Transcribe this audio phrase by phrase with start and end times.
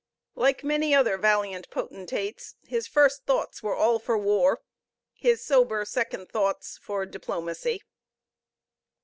[0.33, 4.61] Like many other valiant potentates, his first thoughts were all for war,
[5.13, 7.83] his sober second thoughts for diplomacy.